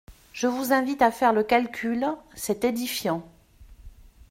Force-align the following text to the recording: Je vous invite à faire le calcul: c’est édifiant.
Je 0.33 0.47
vous 0.47 0.73
invite 0.73 1.03
à 1.03 1.11
faire 1.11 1.31
le 1.31 1.43
calcul: 1.43 2.07
c’est 2.33 2.63
édifiant. 2.63 3.21